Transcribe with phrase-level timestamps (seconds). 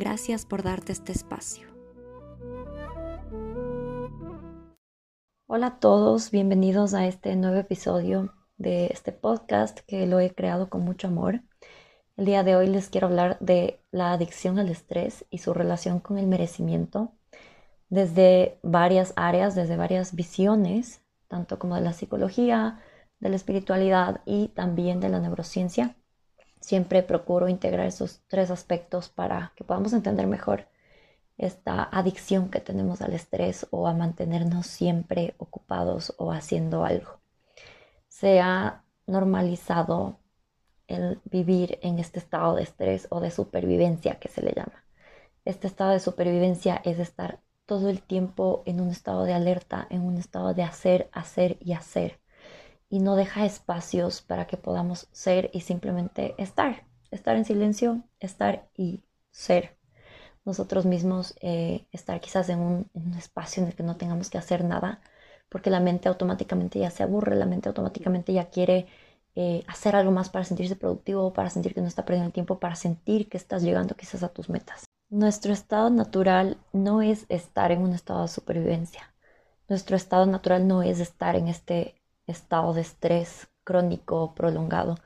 [0.00, 1.68] Gracias por darte este espacio.
[5.46, 10.70] Hola a todos, bienvenidos a este nuevo episodio de este podcast que lo he creado
[10.70, 11.42] con mucho amor.
[12.16, 16.00] El día de hoy les quiero hablar de la adicción al estrés y su relación
[16.00, 17.12] con el merecimiento
[17.90, 22.80] desde varias áreas, desde varias visiones, tanto como de la psicología,
[23.18, 25.94] de la espiritualidad y también de la neurociencia.
[26.60, 30.68] Siempre procuro integrar esos tres aspectos para que podamos entender mejor
[31.38, 37.18] esta adicción que tenemos al estrés o a mantenernos siempre ocupados o haciendo algo.
[38.08, 40.18] Se ha normalizado
[40.86, 44.84] el vivir en este estado de estrés o de supervivencia que se le llama.
[45.46, 50.02] Este estado de supervivencia es estar todo el tiempo en un estado de alerta, en
[50.02, 52.19] un estado de hacer, hacer y hacer.
[52.90, 56.84] Y no deja espacios para que podamos ser y simplemente estar.
[57.10, 59.80] Estar en silencio, estar y ser
[60.44, 64.64] nosotros mismos eh, estar quizás en un, espacio en el que no tengamos que hacer
[64.64, 65.00] nada,
[65.48, 68.86] porque la mente automáticamente ya se aburre, la mente automáticamente ya quiere
[69.34, 72.58] eh, hacer algo más para sentirse productivo, para sentir que no está perdiendo el tiempo,
[72.58, 74.84] para sentir que estás llegando quizás a tus metas.
[75.08, 79.12] Nuestro estado natural no es estar en un estado de supervivencia.
[79.68, 81.99] Nuestro estado natural no es estar en este
[82.30, 84.96] estado de estrés crónico prolongado.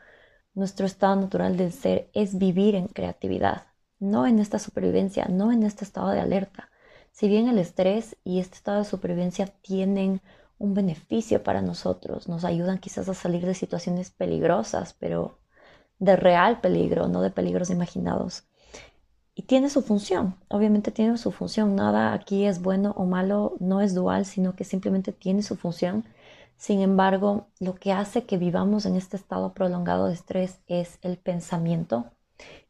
[0.55, 3.66] Nuestro estado natural del ser es vivir en creatividad,
[3.98, 6.70] no en esta supervivencia, no en este estado de alerta.
[7.11, 10.21] Si bien el estrés y este estado de supervivencia tienen
[10.59, 15.38] un beneficio para nosotros, nos ayudan quizás a salir de situaciones peligrosas, pero
[15.98, 18.44] de real peligro, no de peligros imaginados.
[19.34, 23.81] Y tiene su función, obviamente tiene su función, nada aquí es bueno o malo, no
[23.81, 26.04] es dual, sino que simplemente tiene su función.
[26.56, 31.19] Sin embargo, lo que hace que vivamos en este estado prolongado de estrés es el
[31.19, 32.12] pensamiento,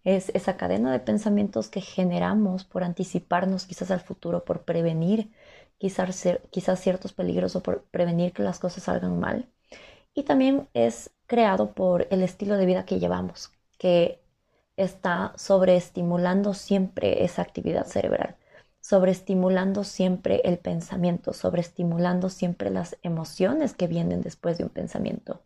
[0.05, 5.31] es esa cadena de pensamientos que generamos por anticiparnos quizás al futuro, por prevenir
[5.79, 9.49] quizás, quizás ciertos peligros o por prevenir que las cosas salgan mal.
[10.15, 14.21] Y también es creado por el estilo de vida que llevamos, que
[14.77, 18.37] está sobreestimulando siempre esa actividad cerebral,
[18.85, 25.41] sobreestimulando siempre el pensamiento, sobreestimulando siempre las emociones que vienen después de un pensamiento.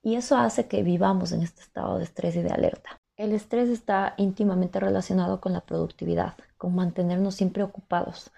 [0.00, 3.00] Y eso hace que vivamos en este estado de estrés y de alerta.
[3.16, 8.30] El estrés está íntimamente relacionado con la productividad, con mantenernos siempre ocupados,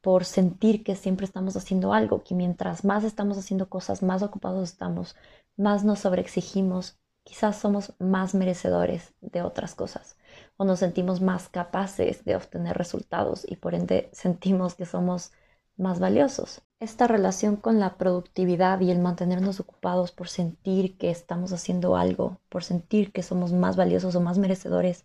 [0.00, 4.70] por sentir que siempre estamos haciendo algo, que mientras más estamos haciendo cosas, más ocupados
[4.70, 5.14] estamos,
[5.56, 10.16] más nos sobreexigimos, quizás somos más merecedores de otras cosas
[10.62, 15.32] o nos sentimos más capaces de obtener resultados y por ende sentimos que somos
[15.76, 16.62] más valiosos.
[16.78, 22.38] Esta relación con la productividad y el mantenernos ocupados por sentir que estamos haciendo algo,
[22.48, 25.04] por sentir que somos más valiosos o más merecedores,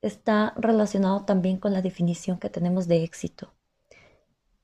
[0.00, 3.52] está relacionado también con la definición que tenemos de éxito.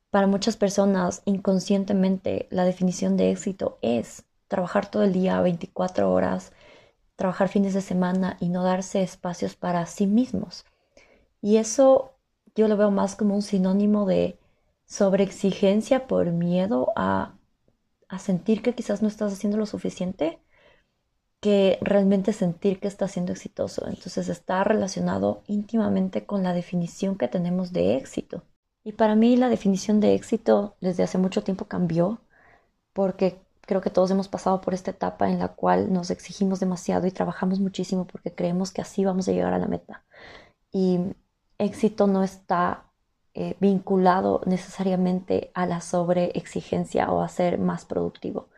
[0.08, 6.52] Para muchas personas, inconscientemente, la definición de éxito es trabajar todo el día 24 horas,
[7.16, 10.64] trabajar fines de semana y no darse espacios para sí mismos.
[11.40, 12.14] Y eso
[12.54, 14.38] yo lo veo más como un sinónimo de
[14.86, 17.36] sobreexigencia por miedo a,
[18.18, 20.38] sentir que quizás no estás haciendo lo suficiente
[21.40, 23.88] que realmente sentir que estás siendo exitoso.
[23.88, 28.44] Entonces está relacionado íntimamente con la definición que tenemos de éxito.
[28.84, 32.20] Y para mí la definición de éxito desde hace mucho tiempo cambió
[32.92, 37.06] porque creo que todos hemos pasado por esta etapa en la cual nos exigimos demasiado
[37.06, 40.04] y trabajamos muchísimo porque creemos que así vamos a llegar a la meta.
[40.72, 40.98] Y
[41.58, 42.84] éxito no está
[43.34, 48.48] eh, vinculado necesariamente a la sobreexigencia o a ser más productivo.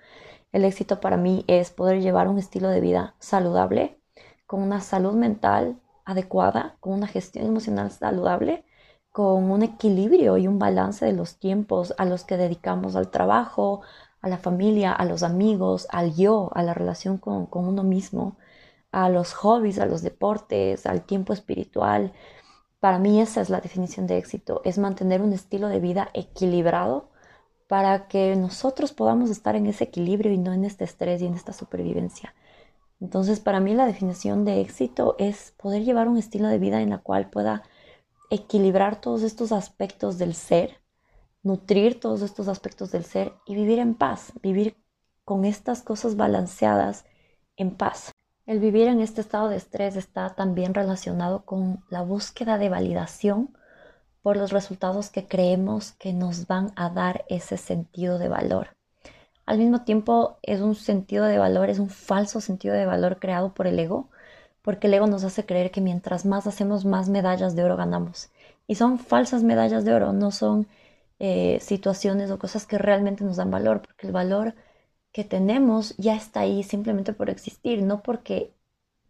[0.52, 4.00] El éxito para mí es poder llevar un estilo de vida saludable,
[4.46, 8.64] con una salud mental adecuada, con una gestión emocional saludable,
[9.12, 13.80] con un equilibrio y un balance de los tiempos a los que dedicamos al trabajo,
[14.26, 18.36] a la familia, a los amigos, al yo, a la relación con, con uno mismo,
[18.92, 22.12] a los hobbies, a los deportes, al tiempo espiritual,
[22.80, 27.08] para mí esa es la definición de éxito, es mantener un estilo de vida equilibrado
[27.68, 31.34] para que nosotros podamos estar en ese equilibrio y no en este estrés y en
[31.34, 32.34] esta supervivencia.
[33.00, 36.90] Entonces, para mí la definición de éxito es poder llevar un estilo de vida en
[36.90, 37.62] la cual pueda
[38.30, 40.78] equilibrar todos estos aspectos del ser,
[41.46, 44.76] nutrir todos estos aspectos del ser y vivir en paz, vivir
[45.24, 47.04] con estas cosas balanceadas
[47.56, 48.10] en paz.
[48.46, 53.56] El vivir en este estado de estrés está también relacionado con la búsqueda de validación
[54.22, 58.70] por los resultados que creemos que nos van a dar ese sentido de valor.
[59.46, 63.54] Al mismo tiempo es un sentido de valor, es un falso sentido de valor creado
[63.54, 64.08] por el ego,
[64.62, 68.30] porque el ego nos hace creer que mientras más hacemos, más medallas de oro ganamos.
[68.66, 70.66] Y son falsas medallas de oro, no son
[71.18, 74.54] eh, situaciones o cosas que realmente nos dan valor, porque el valor
[75.12, 78.52] que tenemos ya está ahí simplemente por existir, no porque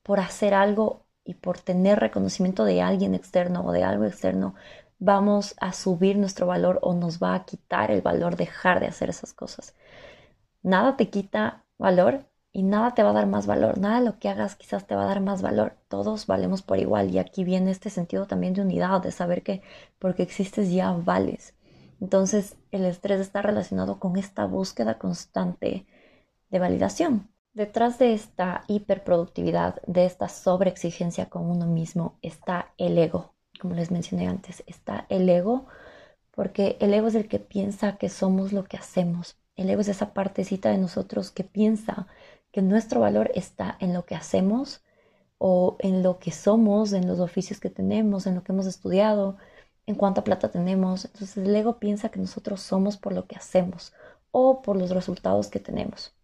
[0.03, 4.55] por hacer algo y por tener reconocimiento de alguien externo o de algo externo
[4.99, 9.11] vamos a subir nuestro valor o nos va a quitar el valor dejar de hacer
[9.11, 9.75] esas cosas.
[10.63, 13.79] Nada te quita valor y nada te va a dar más valor.
[13.79, 15.77] Nada de lo que hagas quizás te va a dar más valor.
[15.89, 19.63] Todos valemos por igual y aquí viene este sentido también de unidad, de saber que
[19.99, 21.55] porque existes ya vales.
[22.01, 25.87] Entonces el estrés está relacionado con esta búsqueda constante
[26.51, 27.29] de validación.
[27.55, 33.35] Detrás de esta hiperproductividad, de esta sobreexigencia con uno mismo, está el ego.
[33.59, 35.67] Como les mencioné antes, está el ego,
[36.33, 39.39] porque el ego es el que piensa que somos lo que hacemos.
[39.57, 42.09] El ego es esa partecita de nosotros que piensa
[42.53, 44.83] que nuestro valor está en lo que hacemos
[45.39, 49.39] o en lo que somos, en los oficios que tenemos, en lo que hemos estudiado,
[49.87, 51.05] en cuánta plata tenemos.
[51.05, 53.93] Entonces el ego piensa que nosotros somos por lo que hacemos
[54.31, 56.15] o por los resultados que tenemos.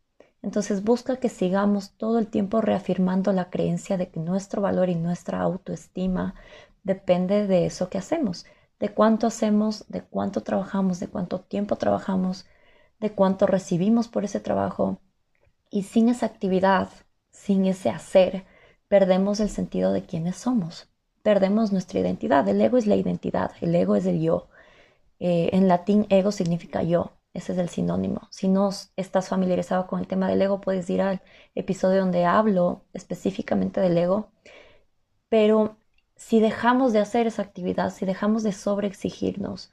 [0.43, 4.97] Entonces busca que sigamos todo el tiempo reafirmando la creencia de que nuestro valor y
[4.97, 6.35] nuestra autoestima
[6.82, 8.44] depende de eso que hacemos,
[8.81, 12.47] de cuánto hacemos, de cuánto trabajamos, de cuánto tiempo trabajamos,
[12.99, 15.00] de cuánto recibimos por ese trabajo.
[15.70, 16.88] Y sin esa actividad,
[17.31, 18.44] sin ese hacer,
[18.88, 20.92] perdemos el sentido de quiénes somos,
[21.22, 22.48] perdemos nuestra identidad.
[22.48, 24.48] El ego es la identidad, el ego es el yo.
[25.20, 27.12] Eh, en latín, ego significa yo.
[27.34, 28.28] Ese es el sinónimo.
[28.30, 31.22] Si no estás familiarizado con el tema del ego, puedes ir al
[31.54, 34.30] episodio donde hablo específicamente del ego.
[35.28, 35.76] Pero
[36.16, 39.72] si dejamos de hacer esa actividad, si dejamos de sobreexigirnos,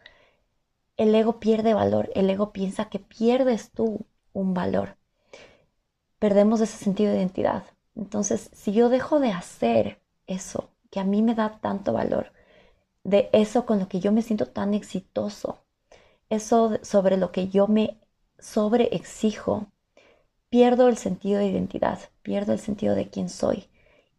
[0.97, 2.09] el ego pierde valor.
[2.15, 4.97] El ego piensa que pierdes tú un valor.
[6.19, 7.63] Perdemos ese sentido de identidad.
[7.95, 12.31] Entonces, si yo dejo de hacer eso que a mí me da tanto valor,
[13.03, 15.59] de eso con lo que yo me siento tan exitoso,
[16.29, 17.99] eso sobre lo que yo me
[18.39, 19.67] sobreexijo,
[20.49, 23.69] pierdo el sentido de identidad, pierdo el sentido de quién soy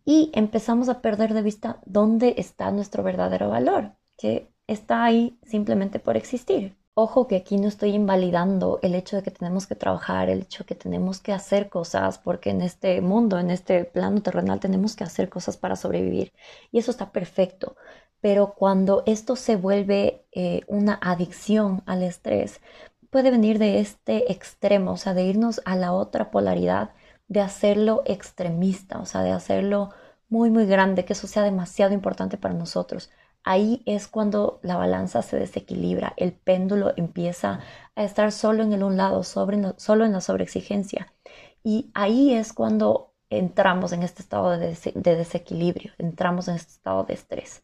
[0.05, 6.01] y empezamos a perder de vista dónde está nuestro verdadero valor, que está ahí simplemente
[6.01, 6.77] por existir.
[7.03, 10.65] Ojo que aquí no estoy invalidando el hecho de que tenemos que trabajar, el hecho
[10.65, 14.97] de que tenemos que hacer cosas, porque en este mundo, en este plano terrenal, tenemos
[14.97, 16.35] que hacer cosas para sobrevivir.
[16.71, 17.75] Y eso está perfecto.
[18.21, 22.61] Pero cuando esto se vuelve eh, una adicción al estrés,
[23.09, 26.91] puede venir de este extremo, o sea, de irnos a la otra polaridad,
[27.29, 29.89] de hacerlo extremista, o sea, de hacerlo
[30.29, 33.09] muy, muy grande, que eso sea demasiado importante para nosotros.
[33.45, 37.61] Ahí es cuando la balanza se desequilibra, el péndulo empieza
[37.97, 41.13] a estar solo en el un lado, solo en la sobreexigencia.
[41.65, 47.05] Y ahí es cuando entramos en este estado de, de desequilibrio, entramos en este estado
[47.05, 47.63] de estrés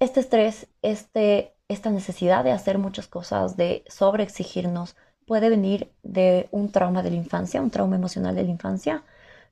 [0.00, 6.70] este estrés, este, esta necesidad de hacer muchas cosas, de sobreexigirnos, puede venir de un
[6.72, 9.04] trauma de la infancia, un trauma emocional de la infancia,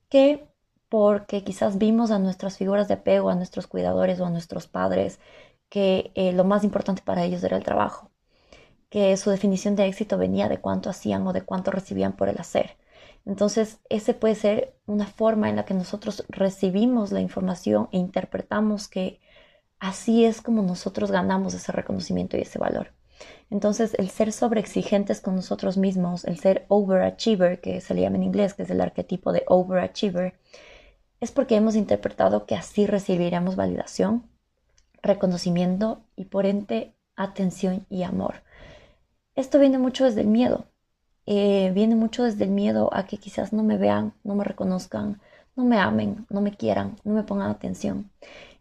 [0.09, 0.47] que
[0.89, 5.19] porque quizás vimos a nuestras figuras de apego, a nuestros cuidadores o a nuestros padres,
[5.69, 8.11] que eh, lo más importante para ellos era el trabajo,
[8.89, 12.39] que su definición de éxito venía de cuánto hacían o de cuánto recibían por el
[12.39, 12.77] hacer.
[13.25, 18.87] Entonces, ese puede ser una forma en la que nosotros recibimos la información e interpretamos
[18.87, 19.19] que
[19.79, 22.93] así es como nosotros ganamos ese reconocimiento y ese valor.
[23.49, 28.23] Entonces, el ser sobreexigentes con nosotros mismos, el ser overachiever, que se le llama en
[28.23, 30.35] inglés, que es el arquetipo de overachiever,
[31.19, 34.23] es porque hemos interpretado que así recibiremos validación,
[35.01, 38.43] reconocimiento y por ende atención y amor.
[39.35, 40.65] Esto viene mucho desde el miedo.
[41.25, 45.19] Eh, viene mucho desde el miedo a que quizás no me vean, no me reconozcan,
[45.55, 48.09] no me amen, no me quieran, no me pongan atención.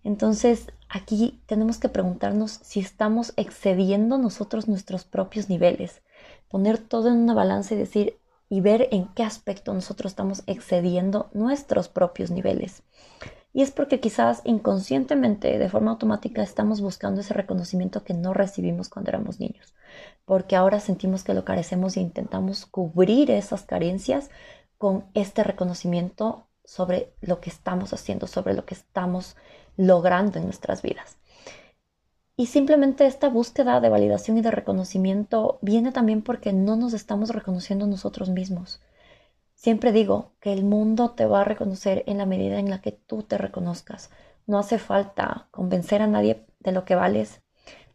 [0.02, 6.02] Entonces, aquí tenemos que preguntarnos si estamos excediendo nosotros nuestros propios niveles.
[6.48, 8.18] Poner todo en una balanza y decir
[8.49, 12.83] y ver en qué aspecto nosotros estamos excediendo nuestros propios niveles.
[13.53, 18.91] Y es porque quizás inconscientemente, de forma automática, estamos buscando ese reconocimiento que no recibimos
[18.91, 19.75] cuando éramos niños.
[20.26, 24.31] Porque ahora sentimos que lo carecemos e intentamos cubrir esas carencias
[24.76, 29.37] con este reconocimiento sobre lo que estamos haciendo, sobre lo que estamos
[29.76, 31.17] logrando en nuestras vidas.
[32.38, 37.31] Y simplemente esta búsqueda de validación y de reconocimiento viene también porque no nos estamos
[37.31, 38.83] reconociendo nosotros mismos.
[39.55, 42.93] Siempre digo que el mundo te va a reconocer en la medida en la que
[42.93, 44.11] tú te reconozcas.
[44.47, 47.40] No hace falta convencer a nadie de lo que vales.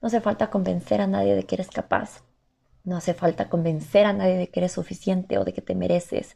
[0.02, 2.24] No hace falta convencer a nadie de que eres capaz.
[2.84, 6.36] No hace falta convencer a nadie de que eres suficiente o de que te mereces.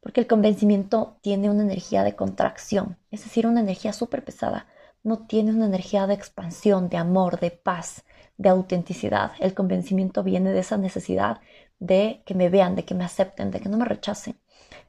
[0.00, 4.66] Porque el convencimiento tiene una energía de contracción, es decir, una energía súper pesada
[5.02, 8.04] no tiene una energía de expansión, de amor, de paz,
[8.36, 9.32] de autenticidad.
[9.40, 11.40] El convencimiento viene de esa necesidad
[11.78, 14.38] de que me vean, de que me acepten, de que no me rechacen.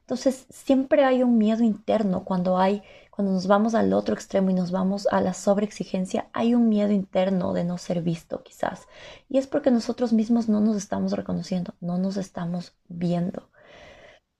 [0.00, 2.82] Entonces, siempre hay un miedo interno cuando hay
[3.20, 6.90] cuando nos vamos al otro extremo y nos vamos a la sobreexigencia, hay un miedo
[6.90, 8.88] interno de no ser visto, quizás.
[9.28, 13.50] Y es porque nosotros mismos no nos estamos reconociendo, no nos estamos viendo.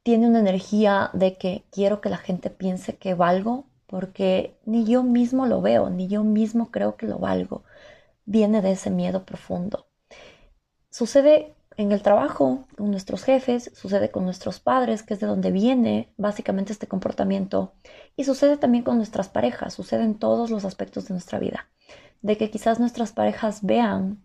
[0.03, 5.03] Tiene una energía de que quiero que la gente piense que valgo porque ni yo
[5.03, 7.65] mismo lo veo, ni yo mismo creo que lo valgo.
[8.25, 9.89] Viene de ese miedo profundo.
[10.91, 15.51] Sucede en el trabajo, con nuestros jefes, sucede con nuestros padres, que es de donde
[15.51, 17.73] viene básicamente este comportamiento,
[18.15, 21.69] y sucede también con nuestras parejas, sucede en todos los aspectos de nuestra vida,
[22.23, 24.23] de que quizás nuestras parejas vean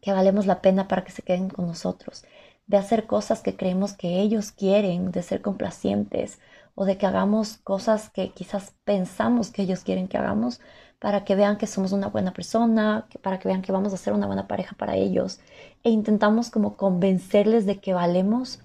[0.00, 2.24] que valemos la pena para que se queden con nosotros,
[2.68, 6.38] de hacer cosas que creemos que ellos quieren, de ser complacientes,
[6.80, 10.62] o de que hagamos cosas que quizás pensamos que ellos quieren que hagamos
[10.98, 14.14] para que vean que somos una buena persona, para que vean que vamos a ser
[14.14, 15.40] una buena pareja para ellos.
[15.84, 18.60] E intentamos como convencerles de que valemos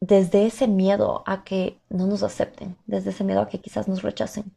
[0.00, 4.02] desde ese miedo a que no nos acepten, desde ese miedo a que quizás nos
[4.02, 4.52] rechacen.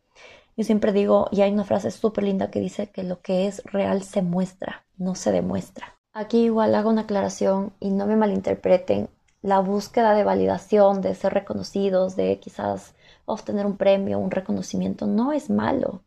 [0.57, 3.61] Yo siempre digo, y hay una frase súper linda que dice que lo que es
[3.65, 5.99] real se muestra, no se demuestra.
[6.13, 9.09] Aquí igual hago una aclaración y no me malinterpreten
[9.41, 12.93] la búsqueda de validación, de ser reconocidos, de quizás
[13.25, 16.03] obtener un premio, un reconocimiento, no es malo.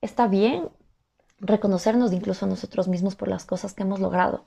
[0.00, 0.68] Está bien
[1.38, 4.46] reconocernos incluso a nosotros mismos por las cosas que hemos logrado,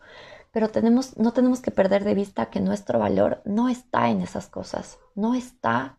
[0.52, 4.48] pero tenemos, no tenemos que perder de vista que nuestro valor no está en esas
[4.48, 5.98] cosas, no está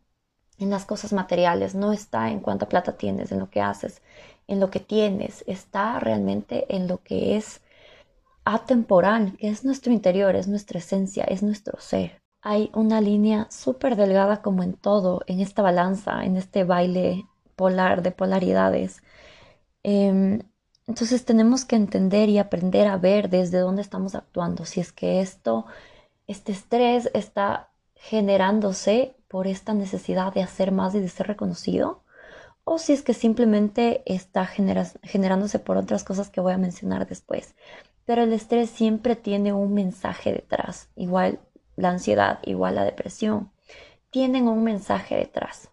[0.58, 4.02] en las cosas materiales, no está en cuánta plata tienes, en lo que haces,
[4.48, 7.60] en lo que tienes, está realmente en lo que es
[8.44, 13.96] atemporal, que es nuestro interior, es nuestra esencia, es nuestro ser hay una línea súper
[13.96, 19.02] delgada como en todo, en esta balanza, en este baile polar de polaridades.
[19.82, 20.42] Em,
[20.86, 24.64] entonces tenemos que entender y aprender a ver desde dónde estamos actuando.
[24.64, 25.66] Si es que esto,
[26.26, 32.02] este estrés está generándose por esta necesidad de hacer más y de ser reconocido,
[32.64, 37.54] o si es que simplemente está generándose por otras cosas que voy a mencionar después.
[38.06, 40.88] Pero el estrés siempre tiene un mensaje detrás.
[40.96, 41.40] Igual
[41.80, 43.50] la ansiedad igual la depresión,
[44.10, 45.70] tienen un mensaje detrás.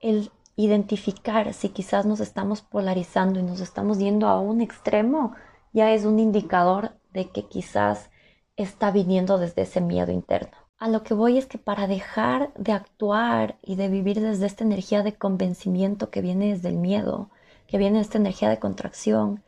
[0.00, 5.34] El identificar si quizás nos estamos polarizando y nos estamos yendo a un extremo
[5.72, 8.10] ya es un indicador de que quizás
[8.56, 10.56] está viniendo desde ese miedo interno.
[10.78, 14.64] A lo que voy es que para dejar de actuar y de vivir desde esta
[14.64, 17.30] energía de convencimiento que viene desde el miedo,
[17.66, 19.42] que viene de esta energía de contracción,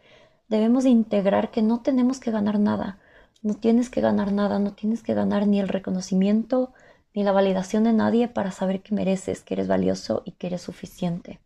[0.48, 2.98] debemos integrar que no tenemos que ganar nada,
[3.46, 6.72] no tienes que ganar nada, no tienes que ganar ni el reconocimiento
[7.14, 10.62] ni la validación de nadie para saber que mereces, que eres valioso y que eres
[10.62, 11.38] suficiente.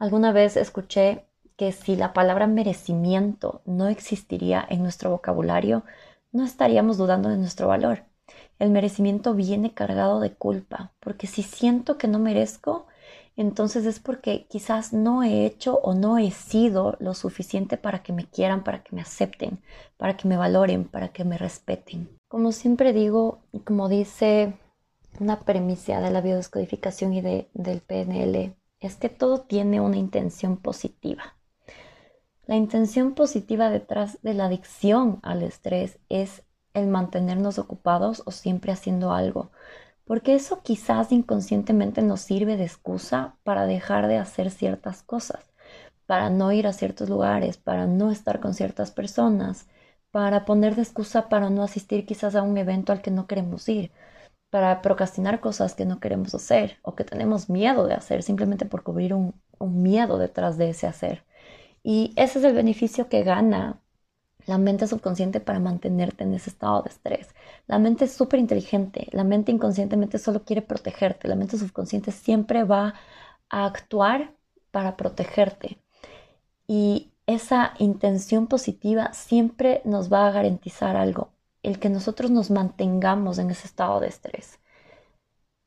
[0.00, 5.84] Alguna vez escuché que si la palabra merecimiento no existiría en nuestro vocabulario,
[6.32, 8.02] no estaríamos dudando de nuestro valor.
[8.58, 12.88] El merecimiento viene cargado de culpa, porque si siento que no merezco,
[13.36, 18.12] entonces es porque quizás no he hecho o no he sido lo suficiente para que
[18.12, 19.62] me quieran, para que me acepten,
[19.96, 22.08] para que me valoren, para que me respeten.
[22.28, 24.54] Como siempre digo, y como dice
[25.18, 30.56] una premisa de la biodescodificación y de, del PNL, es que todo tiene una intención
[30.56, 31.36] positiva.
[32.46, 36.42] La intención positiva detrás de la adicción al estrés es
[36.74, 39.50] el mantenernos ocupados o siempre haciendo algo,
[40.10, 45.44] porque eso quizás inconscientemente nos sirve de excusa para dejar de hacer ciertas cosas,
[46.04, 49.68] para no ir a ciertos lugares, para no estar con ciertas personas,
[50.10, 53.68] para poner de excusa para no asistir quizás a un evento al que no queremos
[53.68, 53.92] ir,
[54.50, 58.82] para procrastinar cosas que no queremos hacer o que tenemos miedo de hacer simplemente por
[58.82, 61.24] cubrir un, un miedo detrás de ese hacer.
[61.84, 63.80] Y ese es el beneficio que gana
[64.46, 67.28] la mente subconsciente para mantenerte en ese estado de estrés.
[67.66, 72.64] La mente es súper inteligente, la mente inconscientemente solo quiere protegerte, la mente subconsciente siempre
[72.64, 72.94] va
[73.48, 74.34] a actuar
[74.70, 75.78] para protegerte.
[76.66, 81.30] Y esa intención positiva siempre nos va a garantizar algo,
[81.62, 84.58] el que nosotros nos mantengamos en ese estado de estrés,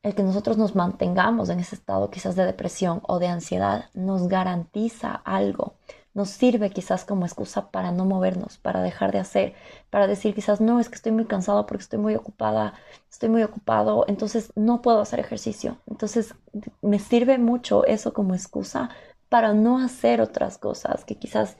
[0.02, 4.28] el que nosotros nos mantengamos en ese estado quizás de depresión o de ansiedad, nos
[4.28, 5.74] garantiza algo,
[6.14, 9.54] nos sirve quizás como excusa para no movernos, para dejar de hacer,
[9.90, 12.74] para decir quizás no, es que estoy muy cansado porque estoy muy ocupada,
[13.10, 15.78] estoy muy ocupado, entonces no puedo hacer ejercicio.
[15.86, 16.34] Entonces
[16.80, 18.90] me sirve mucho eso como excusa
[19.28, 21.56] para no hacer otras cosas que quizás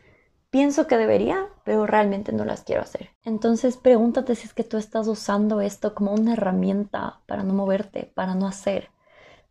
[0.51, 3.11] pienso que debería, pero realmente no las quiero hacer.
[3.25, 8.13] Entonces pregúntate si es que tú estás usando esto como una herramienta para no moverte,
[8.15, 8.91] para no hacer,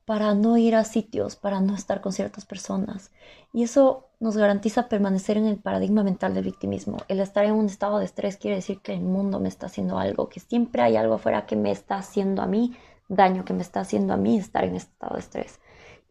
[0.06, 3.12] para no ir a sitios, para no estar con ciertas personas.
[3.54, 6.98] Y eso nos garantiza permanecer en el paradigma mental del victimismo.
[7.08, 10.00] El estar en un estado de estrés quiere decir que el mundo me está haciendo
[10.00, 12.76] algo, que siempre hay algo afuera que me está haciendo a mí
[13.08, 15.60] daño, que me está haciendo a mí estar en este estado de estrés.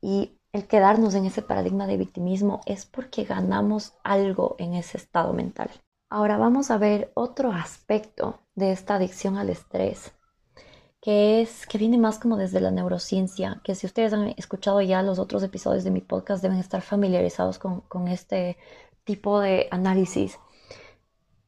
[0.01, 5.33] Y el quedarnos en ese paradigma de victimismo es porque ganamos algo en ese estado
[5.33, 5.71] mental.
[6.11, 10.13] Ahora vamos a ver otro aspecto de esta adicción al estrés,
[11.03, 15.03] que es que viene más como desde la neurociencia, que si ustedes han escuchado ya
[15.03, 18.57] los otros episodios de mi podcast deben estar familiarizados con, con este
[19.05, 20.39] tipo de análisis.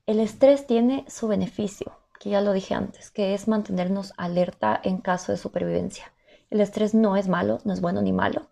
[0.07, 4.99] El estrés tiene su beneficio, que ya lo dije antes, que es mantenernos alerta en
[4.99, 6.13] caso de supervivencia.
[6.51, 8.49] El estrés no es malo, no es bueno ni malo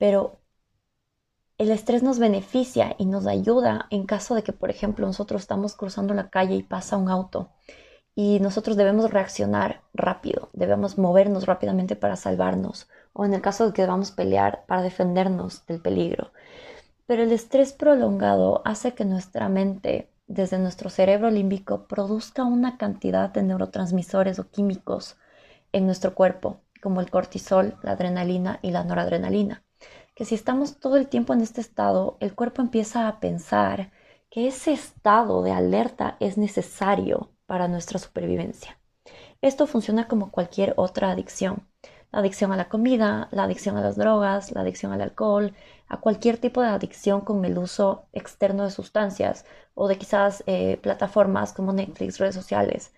[0.00, 0.40] pero
[1.58, 5.74] el estrés nos beneficia y nos ayuda en caso de que, por ejemplo, nosotros estamos
[5.74, 7.50] cruzando la calle y pasa un auto
[8.14, 13.72] y nosotros debemos reaccionar rápido, debemos movernos rápidamente para salvarnos o en el caso de
[13.72, 16.32] que debamos pelear para defendernos del peligro.
[17.06, 23.30] Pero el estrés prolongado hace que nuestra mente, desde nuestro cerebro límbico, produzca una cantidad
[23.30, 25.16] de neurotransmisores o químicos
[25.72, 29.64] en nuestro cuerpo, como el cortisol, la adrenalina y la noradrenalina
[30.20, 33.90] que si estamos todo el tiempo en este estado, el cuerpo empieza a pensar
[34.28, 38.78] que ese estado de alerta es necesario para nuestra supervivencia.
[39.42, 41.66] Esto funciona como cualquier otra adicción.
[42.12, 45.52] La adicción a la comida, la adicción a las drogas, la adicción al alcohol,
[45.88, 50.78] a cualquier tipo de adicción con el uso externo de sustancias o de quizás eh,
[50.80, 52.92] plataformas como Netflix, redes sociales.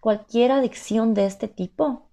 [0.00, 2.08] Cualquier adicción de este tipo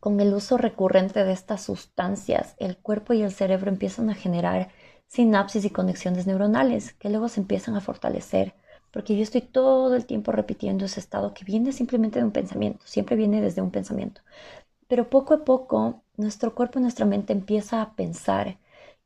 [0.00, 4.70] con el uso recurrente de estas sustancias, el cuerpo y el cerebro empiezan a generar
[5.06, 8.56] sinapsis y conexiones neuronales que luego se empiezan a fortalecer,
[8.92, 12.84] porque yo estoy todo el tiempo repitiendo ese estado que viene simplemente de un pensamiento,
[12.86, 14.22] siempre viene desde un pensamiento.
[14.88, 18.58] Pero poco a poco nuestro cuerpo nuestra mente empieza a pensar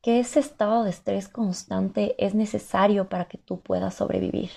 [0.02, 4.50] que ese estado de estrés constante es necesario para que tú puedas sobrevivir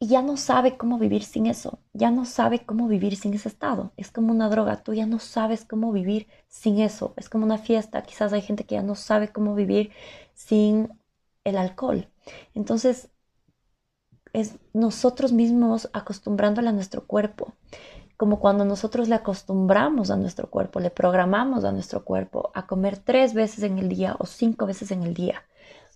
[0.00, 3.48] y ya no sabe cómo vivir sin eso, ya no sabe cómo vivir sin ese
[3.48, 3.92] estado.
[3.96, 7.14] Es como una droga, tú ya no sabes cómo vivir sin eso.
[7.16, 9.90] Es como una fiesta, quizás hay gente que ya no sabe cómo vivir
[10.34, 10.90] sin
[11.44, 12.08] el alcohol.
[12.54, 13.10] Entonces,
[14.32, 17.54] es nosotros mismos acostumbrándole a nuestro cuerpo,
[18.16, 22.98] como cuando nosotros le acostumbramos a nuestro cuerpo, le programamos a nuestro cuerpo a comer
[22.98, 25.44] tres veces en el día o cinco veces en el día.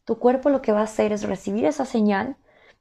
[0.05, 2.37] Tu cuerpo lo que va a hacer es recibir esa señal,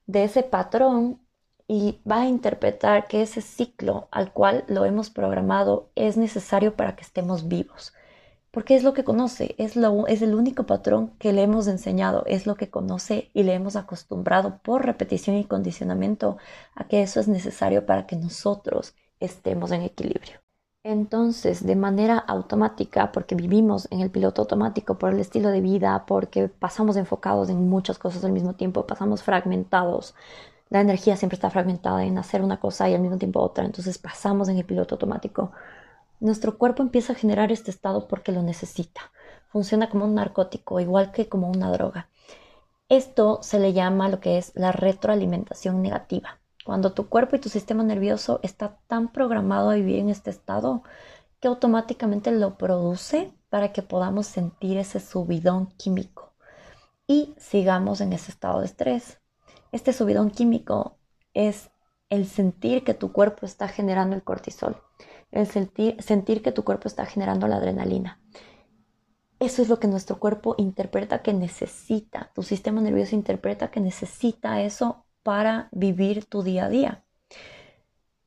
[0.06, 1.20] de ese patrón
[1.68, 6.96] y va a interpretar que ese ciclo al cual lo hemos programado es necesario para
[6.96, 7.94] que estemos vivos.
[8.52, 12.24] Porque es lo que conoce, es, lo, es el único patrón que le hemos enseñado,
[12.28, 16.38] es lo que conoce y le hemos acostumbrado por repetición y condicionamiento
[16.76, 20.40] a que eso es necesario para que nosotros estemos en equilibrio.
[20.84, 26.06] Entonces, de manera automática, porque vivimos en el piloto automático por el estilo de vida,
[26.08, 30.16] porque pasamos enfocados en muchas cosas al mismo tiempo, pasamos fragmentados,
[30.70, 33.98] la energía siempre está fragmentada en hacer una cosa y al mismo tiempo otra, entonces
[34.00, 35.52] pasamos en el piloto automático.
[36.22, 39.12] Nuestro cuerpo empieza a generar este estado porque lo necesita.
[39.50, 42.10] Funciona como un narcótico, igual que como una droga.
[42.90, 46.40] Esto se le llama lo que es la retroalimentación negativa.
[46.64, 50.84] Cuando tu cuerpo y tu sistema nervioso está tan programado a vivir en este estado
[51.40, 56.36] que automáticamente lo produce para que podamos sentir ese subidón químico
[57.08, 59.20] y sigamos en ese estado de estrés.
[59.72, 61.00] Este subidón químico
[61.34, 61.72] es
[62.10, 64.78] el sentir que tu cuerpo está generando el cortisol,
[65.32, 68.20] el sentir, sentir que tu cuerpo está generando la adrenalina.
[69.40, 74.62] Eso es lo que nuestro cuerpo interpreta que necesita, tu sistema nervioso interpreta que necesita
[74.62, 77.04] eso para vivir tu día a día.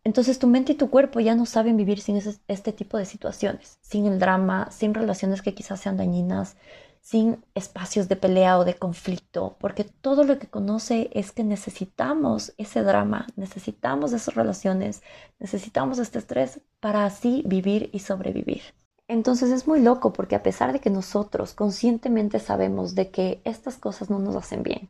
[0.03, 3.79] Entonces tu mente y tu cuerpo ya no saben vivir sin este tipo de situaciones,
[3.81, 6.57] sin el drama, sin relaciones que quizás sean dañinas,
[7.05, 12.55] sin espacios de pelea o de conflicto, porque todo lo que conoce es que necesitamos
[12.57, 15.03] ese drama, necesitamos esas relaciones,
[15.39, 18.63] necesitamos este estrés para así vivir y sobrevivir.
[19.07, 23.77] Entonces es muy loco porque a pesar de que nosotros conscientemente sabemos de que estas
[23.77, 24.89] cosas no nos hacen bien,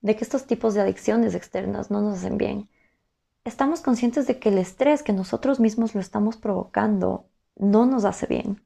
[0.00, 2.68] de que estos tipos de adicciones externas no nos hacen bien.
[3.44, 8.26] Estamos conscientes de que el estrés que nosotros mismos lo estamos provocando no nos hace
[8.26, 8.65] bien.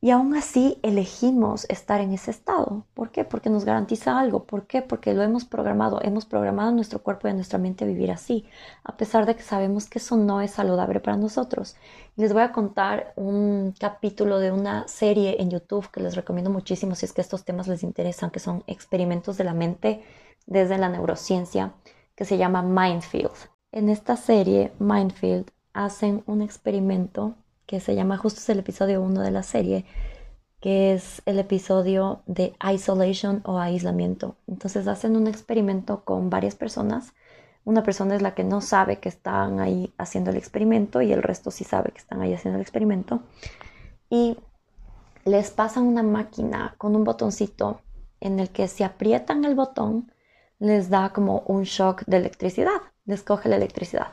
[0.00, 2.84] Y aún así elegimos estar en ese estado.
[2.92, 3.24] ¿Por qué?
[3.24, 4.44] Porque nos garantiza algo.
[4.44, 4.82] ¿Por qué?
[4.82, 6.00] Porque lo hemos programado.
[6.02, 8.46] Hemos programado nuestro cuerpo y nuestra mente a vivir así,
[8.84, 11.76] a pesar de que sabemos que eso no es saludable para nosotros.
[12.16, 16.94] Les voy a contar un capítulo de una serie en YouTube que les recomiendo muchísimo
[16.94, 20.02] si es que estos temas les interesan, que son experimentos de la mente
[20.46, 21.72] desde la neurociencia,
[22.14, 23.32] que se llama Mindfield.
[23.72, 27.34] En esta serie, Mindfield, hacen un experimento
[27.66, 29.84] que se llama justo es el episodio 1 de la serie,
[30.60, 34.36] que es el episodio de isolation o aislamiento.
[34.46, 37.12] Entonces hacen un experimento con varias personas.
[37.64, 41.22] Una persona es la que no sabe que están ahí haciendo el experimento y el
[41.22, 43.22] resto sí sabe que están ahí haciendo el experimento.
[44.08, 44.38] Y
[45.24, 47.80] les pasan una máquina con un botoncito
[48.20, 50.12] en el que si aprietan el botón
[50.58, 54.08] les da como un shock de electricidad, les coge la electricidad.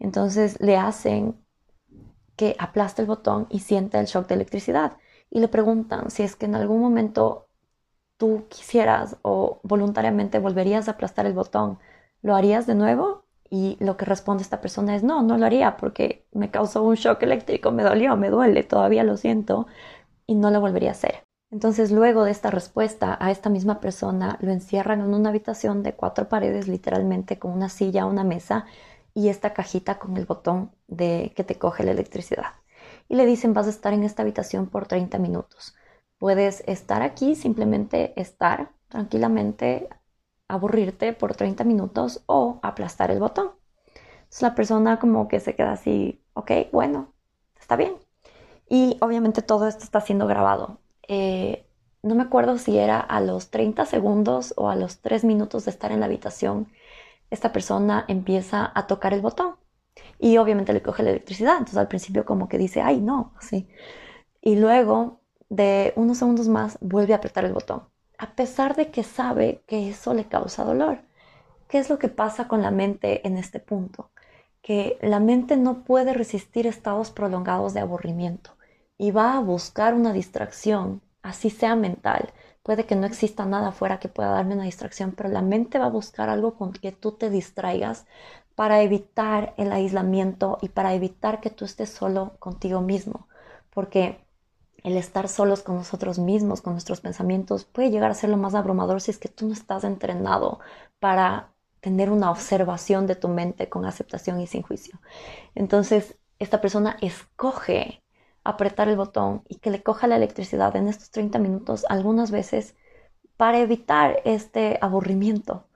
[0.00, 1.36] Entonces le hacen
[2.42, 4.96] que aplasta el botón y siente el shock de electricidad.
[5.30, 7.46] Y le preguntan si es que en algún momento
[8.16, 11.78] tú quisieras o voluntariamente volverías a aplastar el botón,
[12.20, 13.22] ¿lo harías de nuevo?
[13.48, 16.96] Y lo que responde esta persona es no, no lo haría porque me causó un
[16.96, 19.68] shock eléctrico, me dolió, me duele, todavía lo siento
[20.26, 21.22] y no lo volvería a hacer.
[21.52, 25.94] Entonces luego de esta respuesta a esta misma persona lo encierran en una habitación de
[25.94, 28.66] cuatro paredes literalmente con una silla, una mesa
[29.14, 32.52] y esta cajita con el botón de que te coge la electricidad.
[33.08, 35.74] Y le dicen, vas a estar en esta habitación por 30 minutos.
[36.18, 39.88] Puedes estar aquí, simplemente estar tranquilamente,
[40.48, 43.50] aburrirte por 30 minutos o aplastar el botón.
[44.32, 47.12] Entonces la persona como que se queda así, ok, bueno,
[47.60, 47.94] está bien.
[48.68, 50.78] Y obviamente todo esto está siendo grabado.
[51.08, 51.66] Eh,
[52.02, 55.70] no me acuerdo si era a los 30 segundos o a los 3 minutos de
[55.70, 56.68] estar en la habitación
[57.32, 59.56] esta persona empieza a tocar el botón
[60.18, 61.54] y obviamente le coge la electricidad.
[61.54, 63.68] Entonces al principio como que dice, ay, no, así.
[64.42, 67.84] Y luego de unos segundos más vuelve a apretar el botón,
[68.18, 70.98] a pesar de que sabe que eso le causa dolor.
[71.68, 74.10] ¿Qué es lo que pasa con la mente en este punto?
[74.60, 78.50] Que la mente no puede resistir estados prolongados de aburrimiento
[78.98, 83.98] y va a buscar una distracción, así sea mental, Puede que no exista nada afuera
[83.98, 87.12] que pueda darme una distracción, pero la mente va a buscar algo con que tú
[87.12, 88.06] te distraigas
[88.54, 93.26] para evitar el aislamiento y para evitar que tú estés solo contigo mismo.
[93.70, 94.24] Porque
[94.84, 98.54] el estar solos con nosotros mismos, con nuestros pensamientos, puede llegar a ser lo más
[98.54, 100.60] abrumador si es que tú no estás entrenado
[101.00, 105.00] para tener una observación de tu mente con aceptación y sin juicio.
[105.54, 108.02] Entonces, esta persona escoge
[108.44, 112.76] apretar el botón y que le coja la electricidad en estos 30 minutos algunas veces
[113.36, 115.66] para evitar este aburrimiento.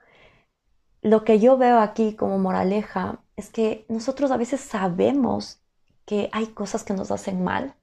[1.03, 5.61] Lo que yo veo aquí como moraleja es que nosotros a veces sabemos
[6.05, 7.75] que hay cosas que nos hacen mal,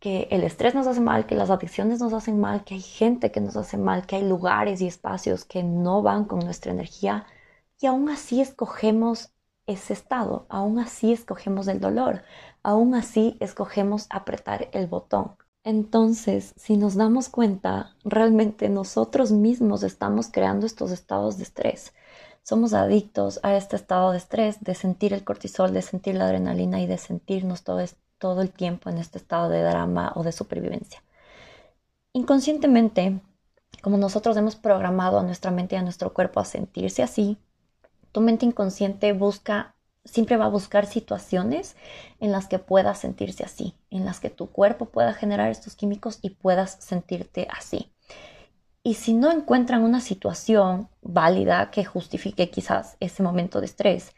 [0.00, 3.30] que el estrés nos hace mal, que las adicciones nos hacen mal, que hay gente
[3.32, 7.26] que nos hace mal, que hay lugares y espacios que no van con nuestra energía
[7.80, 9.32] y aún así escogemos
[9.66, 12.22] ese estado, aún así escogemos el dolor,
[12.66, 15.36] aún así escogemos apretar el botón.
[15.62, 21.94] Entonces, si nos damos cuenta, realmente nosotros mismos estamos creando estos estados de estrés.
[22.42, 26.80] Somos adictos a este estado de estrés, de sentir el cortisol, de sentir la adrenalina
[26.80, 31.04] y de sentirnos todo, el tiempo en este estado de drama o de supervivencia.
[32.14, 33.20] Inconscientemente,
[33.80, 37.38] como nosotros hemos programado a nuestra mente y a nuestro cuerpo a sentirse así,
[38.10, 39.75] tu mente inconsciente busca,
[40.06, 41.76] siempre va a buscar situaciones
[42.20, 46.18] en las que puedas sentirse así, en las que tu cuerpo pueda generar estos químicos
[46.22, 47.92] y puedas sentirte así.
[48.82, 54.14] Y si no encuentran una situación válida que justifique quizás ese momento de estrés,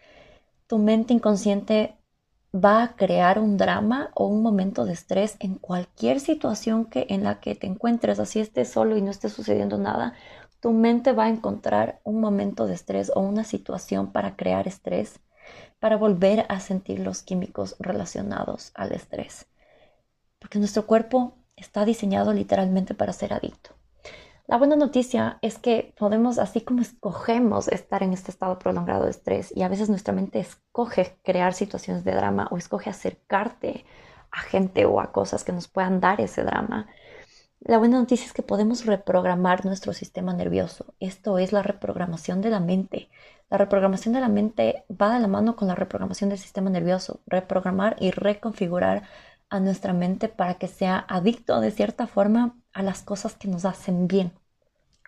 [0.66, 1.96] tu mente inconsciente
[2.54, 7.24] va a crear un drama o un momento de estrés en cualquier situación que en
[7.24, 10.14] la que te encuentres, así estés solo y no esté sucediendo nada,
[10.60, 15.20] tu mente va a encontrar un momento de estrés o una situación para crear estrés,
[15.80, 19.46] para volver a sentir los químicos relacionados al estrés.
[20.38, 23.70] Porque nuestro cuerpo está diseñado literalmente para ser adicto.
[24.46, 29.10] La buena noticia es que podemos, así como escogemos estar en este estado prolongado de
[29.10, 33.84] estrés y a veces nuestra mente escoge crear situaciones de drama o escoge acercarte
[34.30, 36.86] a gente o a cosas que nos puedan dar ese drama,
[37.60, 40.94] la buena noticia es que podemos reprogramar nuestro sistema nervioso.
[41.00, 43.10] Esto es la reprogramación de la mente.
[43.50, 47.20] La reprogramación de la mente va de la mano con la reprogramación del sistema nervioso.
[47.26, 49.04] Reprogramar y reconfigurar
[49.50, 53.64] a nuestra mente para que sea adicto de cierta forma a las cosas que nos
[53.64, 54.32] hacen bien,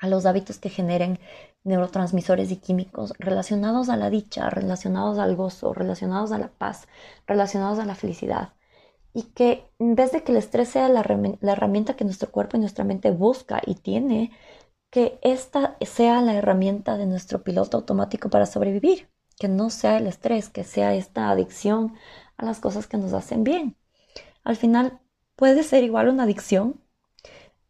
[0.00, 1.18] a los hábitos que generen
[1.64, 6.88] neurotransmisores y químicos relacionados a la dicha, relacionados al gozo, relacionados a la paz,
[7.26, 8.54] relacionados a la felicidad.
[9.12, 12.60] y que en vez de que el estrés sea la, herramienta que nuestro cuerpo y
[12.60, 14.30] nuestra mente busca y tiene,
[14.90, 20.06] que esta sea la herramienta de nuestro piloto automático para sobrevivir, que no sea el
[20.06, 21.94] estrés, que sea esta adicción
[22.36, 23.76] a las cosas que nos hacen bien.
[24.44, 25.00] Al final
[25.36, 26.80] puede ser igual una adicción,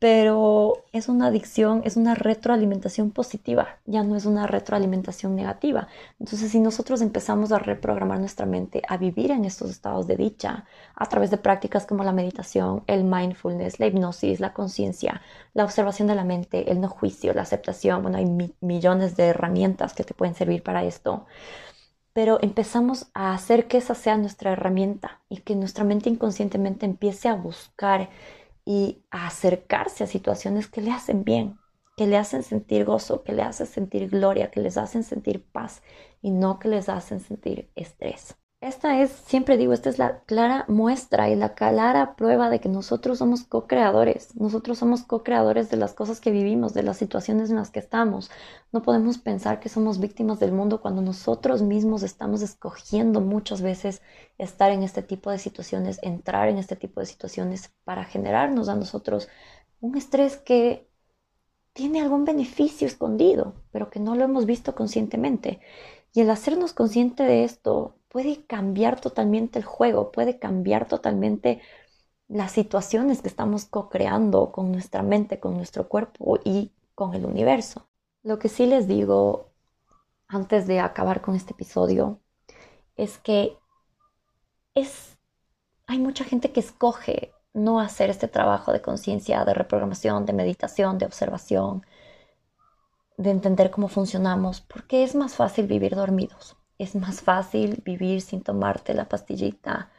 [0.01, 5.89] pero es una adicción, es una retroalimentación positiva, ya no es una retroalimentación negativa.
[6.19, 10.65] Entonces, si nosotros empezamos a reprogramar nuestra mente a vivir en estos estados de dicha
[10.95, 15.21] a través de prácticas como la meditación, el mindfulness, la hipnosis, la conciencia,
[15.53, 19.93] la observación de la mente, el no juicio, la aceptación, bueno, hay millones de herramientas
[19.93, 21.27] que te pueden servir para esto.
[22.15, 27.29] Pero empezamos a hacer que esa sea nuestra herramienta y que nuestra mente inconscientemente empiece
[27.29, 28.09] a buscar
[28.65, 31.61] y acercarse a situaciones que le hacen bien,
[31.97, 35.83] que le hacen sentir gozo, que le hacen sentir gloria, que les hacen sentir paz
[36.23, 38.40] y no que les hacen sentir estrés.
[38.61, 42.69] Esta es, siempre digo, esta es la clara muestra y la clara prueba de que
[42.69, 44.37] nosotros somos co-creadores.
[44.37, 48.31] Nosotros somos co-creadores de las cosas que vivimos, de las situaciones en las que estamos.
[48.71, 54.03] No podemos pensar que somos víctimas del mundo cuando nosotros mismos estamos escogiendo muchas veces
[54.37, 58.77] estar en este tipo de situaciones, entrar en este tipo de situaciones para generarnos a
[58.77, 59.29] nosotros
[59.81, 60.87] un estrés que
[61.73, 65.61] tiene algún beneficio escondido, pero que no lo hemos visto conscientemente.
[66.13, 71.63] Y el hacernos consciente de esto puede cambiar totalmente el juego, puede cambiar totalmente
[72.29, 77.89] las situaciones que estamos co-creando con nuestra mente, con nuestro cuerpo y con el universo.
[78.23, 79.53] Lo que sí les digo
[80.29, 82.21] antes de acabar con este episodio
[82.97, 83.57] es que
[84.75, 85.17] es
[85.87, 90.99] hay mucha gente que escoge no hacer este trabajo de conciencia, de reprogramación, de meditación,
[90.99, 91.85] de observación,
[93.17, 96.60] de entender cómo funcionamos, porque es más fácil vivir dormidos.
[96.81, 99.91] Es más fácil vivir sin tomarte la pastillita.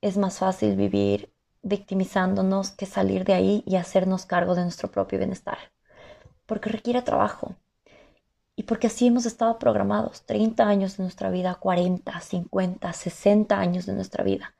[0.00, 5.18] Es más fácil vivir victimizándonos que salir de ahí y hacernos cargo de nuestro propio
[5.18, 5.58] bienestar.
[6.46, 7.56] Porque requiere trabajo.
[8.54, 13.84] Y porque así hemos estado programados 30 años de nuestra vida, 40, 50, 60 años
[13.84, 14.54] de nuestra vida.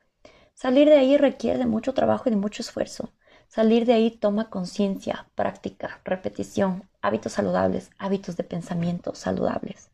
[0.53, 3.13] Salir de ahí requiere de mucho trabajo y de mucho esfuerzo.
[3.47, 9.89] Salir de ahí toma conciencia, práctica, repetición, hábitos saludables, hábitos de pensamiento saludables.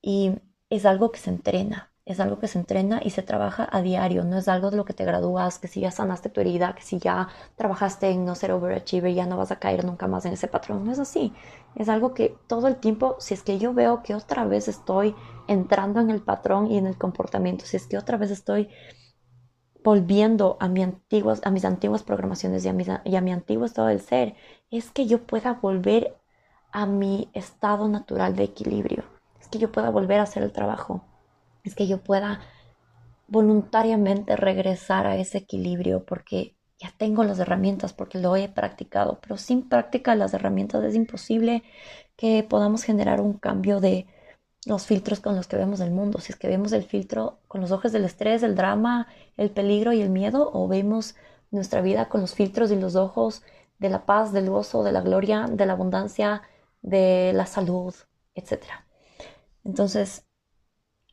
[0.00, 0.32] Y
[0.70, 4.24] es algo que se entrena, es algo que se entrena y se trabaja a diario,
[4.24, 6.82] no es algo de lo que te gradúas, que si ya sanaste tu herida, que
[6.82, 10.32] si ya trabajaste en no ser overachiever, ya no vas a caer nunca más en
[10.32, 11.34] ese patrón, no es así,
[11.74, 15.14] es algo que todo el tiempo, si es que yo veo que otra vez estoy
[15.48, 18.68] entrando en el patrón y en el comportamiento, si es que otra vez estoy
[19.84, 23.88] volviendo a, mi antiguas, a mis antiguas programaciones y a, y a mi antiguo estado
[23.88, 24.34] del ser,
[24.70, 26.16] es que yo pueda volver
[26.72, 29.17] a mi estado natural de equilibrio
[29.50, 31.04] que yo pueda volver a hacer el trabajo,
[31.64, 32.40] es que yo pueda
[33.28, 39.36] voluntariamente regresar a ese equilibrio porque ya tengo las herramientas, porque lo he practicado, pero
[39.36, 41.62] sin práctica las herramientas es imposible
[42.16, 44.06] que podamos generar un cambio de
[44.64, 46.20] los filtros con los que vemos el mundo.
[46.20, 49.92] Si es que vemos el filtro con los ojos del estrés, el drama, el peligro
[49.92, 51.16] y el miedo, o vemos
[51.50, 53.42] nuestra vida con los filtros y los ojos
[53.78, 56.42] de la paz, del gozo, de la gloria, de la abundancia,
[56.82, 57.94] de la salud,
[58.34, 58.87] etcétera.
[59.68, 60.24] Entonces,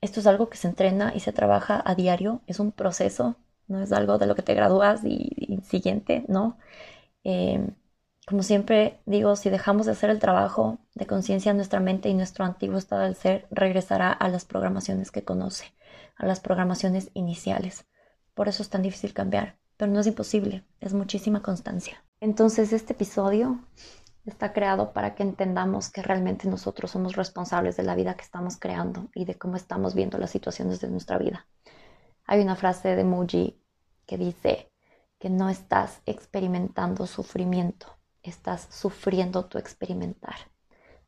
[0.01, 3.35] esto es algo que se entrena y se trabaja a diario, es un proceso,
[3.67, 6.57] no es algo de lo que te gradúas y, siguiente, ¿no?
[7.25, 7.75] Em,
[8.25, 12.13] como siempre digo, si dejamos de hacer el trabajo de conciencia en nuestra mente y
[12.13, 15.65] nuestro antiguo estado del ser, regresará a las programaciones que conoce,
[16.15, 17.85] a las programaciones iniciales.
[18.35, 22.03] Por eso es tan difícil cambiar, pero no es imposible, es muchísima constancia.
[22.21, 23.59] Entonces, este episodio
[24.25, 28.57] está creado para que entendamos que realmente nosotros somos responsables de la vida que estamos
[28.57, 31.47] creando y de cómo estamos viendo las situaciones de nuestra vida.
[32.25, 33.61] Hay una frase de Muji
[34.05, 34.71] que dice
[35.19, 40.35] que no estás experimentando sufrimiento, estás sufriendo tu experimentar,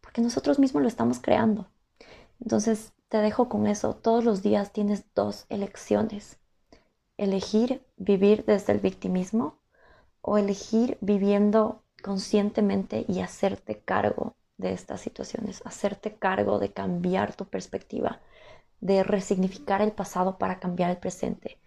[0.01, 1.67] porque nosotros mismos lo estamos creando.
[2.39, 6.37] Entonces te dejo con eso, todos los días tienes dos elecciones,
[7.17, 9.59] elegir vivir desde el victimismo
[10.21, 17.43] o elegir viviendo conscientemente y hacerte cargo de estas situaciones, hacerte cargo de cambiar tu
[17.43, 18.21] perspectiva,
[18.79, 21.57] de resignificar el pasado para cambiar el presente,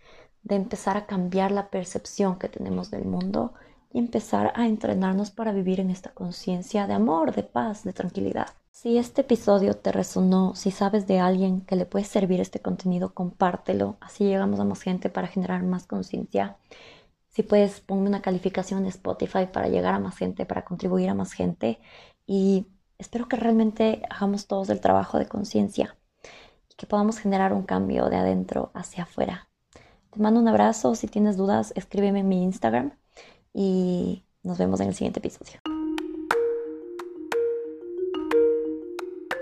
[0.42, 3.53] de empezar a cambiar la percepción que tenemos del mundo
[3.92, 8.48] y empezar a entrenarnos para vivir en esta conciencia de amor, de paz, de tranquilidad.
[8.70, 13.12] Si este episodio te resonó, si sabes de alguien que le puede servir este contenido,
[13.12, 16.57] compártelo, así llegamos a más gente para generar más conciencia.
[17.30, 21.14] Si puedes, ponme una calificación en Spotify para llegar a más gente, para contribuir a
[21.14, 21.80] más gente.
[22.26, 22.66] Y
[22.98, 25.96] espero que realmente hagamos todos el trabajo de conciencia
[26.68, 29.48] y que podamos generar un cambio de adentro hacia afuera.
[30.10, 30.94] Te mando un abrazo.
[30.96, 32.92] Si tienes dudas, escríbeme en mi Instagram
[33.54, 35.79] y nos vemos en el siguiente episodio.